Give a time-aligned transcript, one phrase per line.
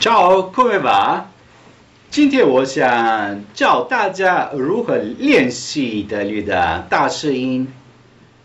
[0.00, 1.22] Ciao, come va?
[2.10, 7.72] 今天我想教大家如何练习意大利的大舌音。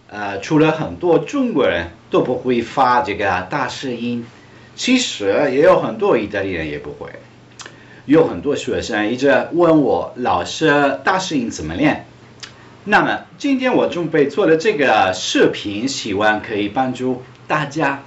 [0.10, 4.26] 呃，除了很多中国人都不会发这个大舌音，
[4.76, 7.12] 其实也有很多意大利人也不会。
[8.06, 12.08] 有很多学生一直问我，老师大舌音怎么练？
[12.90, 18.02] 那么今天我准备做的这个视频，希望可以帮助大家。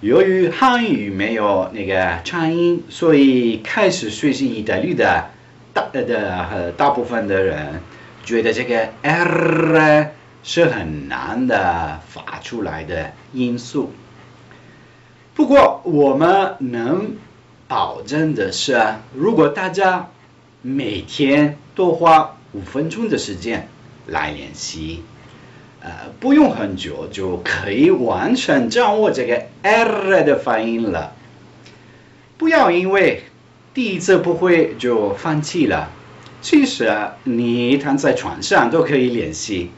[0.00, 5.26] 由于汉语没有那个长音，所以开始学习意大利的
[5.74, 7.82] 大的大部分的人
[8.24, 13.92] 觉得这个 r 是很难的发出来的音素。
[15.34, 17.16] 不过我们能
[17.68, 18.82] 保证的是，
[19.14, 20.08] 如果大家
[20.62, 23.68] 每天多花五分钟的时间
[24.06, 25.02] 来练习，
[25.80, 25.90] 呃，
[26.20, 31.12] 不用很久就可以完全掌握这个 r 的发音了。
[32.36, 33.24] 不要因为
[33.72, 35.90] 第一次不会就放弃了。
[36.40, 39.70] 其实你躺在床上都可以练习。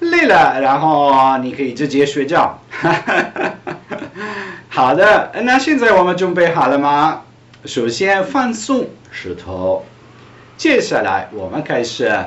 [0.00, 2.60] 累了，然后你可以直接睡觉。
[4.68, 7.24] 好的，那现在我们准备好了吗？
[7.64, 9.84] 首先放松舌头，
[10.56, 12.26] 接下来我们开始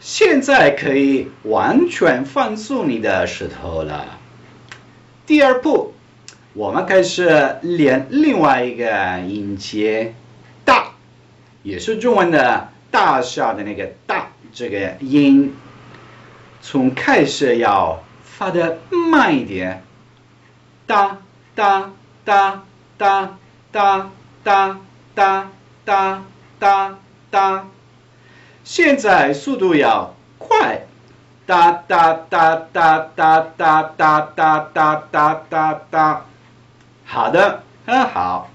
[0.00, 4.18] 现在可以完全放松你的舌头了。
[5.26, 5.94] 第二步，
[6.54, 10.14] 我们开始练另外一个音节，
[10.64, 10.92] 大，
[11.62, 12.68] 也是中文的。
[12.92, 15.54] 大小的那个大这个音，
[16.60, 19.84] 从开始要发的慢一点，
[20.88, 21.18] 哒
[21.54, 21.92] 哒
[22.24, 22.64] 哒
[22.98, 23.38] 哒
[23.70, 24.10] 哒
[24.42, 24.80] 哒
[25.14, 25.50] 哒
[25.84, 26.24] 哒
[26.58, 26.98] 哒
[27.30, 27.68] 哒，
[28.70, 30.82] 现在速度要快，
[31.44, 36.24] 哒哒哒哒哒哒哒哒哒哒哒哒，
[37.04, 38.48] 好的，很好，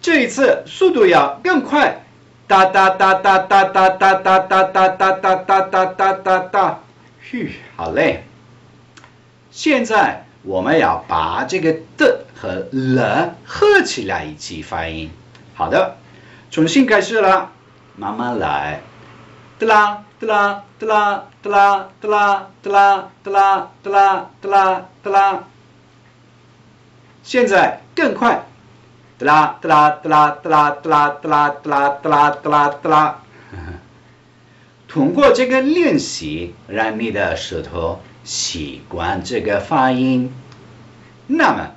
[0.00, 2.02] 这一次速度要更快。
[2.48, 6.80] 哒哒哒哒哒哒哒哒哒哒哒哒哒哒哒哒哒，
[7.22, 8.24] 嘘，好嘞。
[9.52, 15.08] 现在我们要把这个的和了合起来一起发音。
[15.54, 15.98] 好的，
[16.50, 17.52] 重新开始了，
[17.94, 18.80] 慢慢来。
[19.60, 25.44] 哒啦哒啦哒啦哒啦哒啦哒啦哒啦哒啦哒啦哒啦。
[27.22, 28.46] 现在更快。
[29.18, 33.18] 哒啦哒啦哒啦哒啦哒啦哒啦哒啦哒啦哒啦哒啦，
[34.88, 40.32] 通过这个练习，让你的舌头习惯这个发音。
[41.26, 41.70] 那么，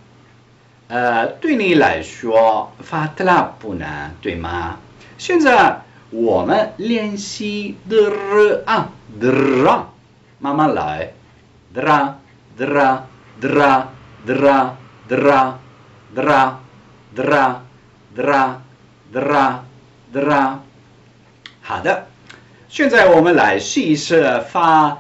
[0.88, 4.78] 呃，对你来说发哒啦不难，对吗？
[5.18, 5.82] 现在
[6.14, 9.88] 我们练习的啊的啦，
[10.40, 11.14] 慢慢来，
[11.74, 12.20] 哒啦
[12.58, 13.08] 哒啦
[13.42, 13.90] 哒啦
[14.26, 15.60] 哒啦哒啦
[16.26, 16.70] 哒啦。
[17.04, 17.58] dra
[18.16, 18.62] dra
[19.12, 19.60] dra
[20.14, 20.60] dra，
[21.62, 22.06] 好的，
[22.70, 25.00] 现在我们来试一试发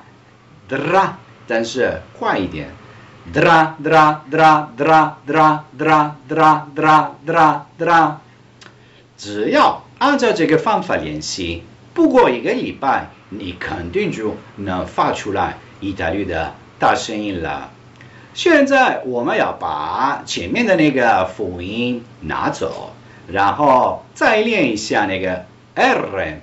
[0.67, 1.11] dra，
[1.47, 2.71] 但是快一点
[3.31, 8.15] ，dra dra dra dra dra dra dra dra dra dra，
[9.15, 17.71] 只要按照这个方法练习，不过一个礼拜，你肯定就能发出来意大利的大声音了。
[18.33, 22.91] 现在我们要把前面的那个辅音拿走，
[23.27, 26.41] 然后再练一下那个 r，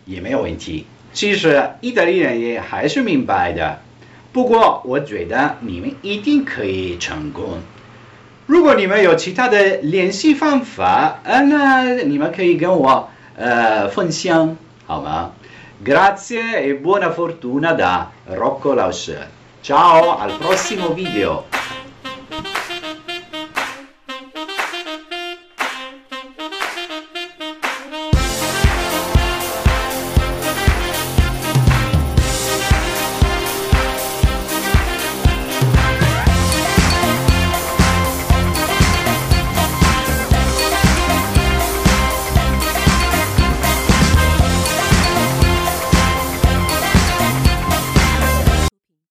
[0.07, 0.87] 也没有问题。
[1.13, 3.81] 其实意大利人也还是明白的。
[4.38, 7.60] 不过我觉得你们一定可以成功。
[8.46, 15.32] 如果你们有其他的练习方法，呃，那你们可以跟我呃分享，好吗？
[15.84, 19.28] Grazie e buona fortuna da Rocco Lauscher.
[19.62, 21.44] Ciao, al prossimo video!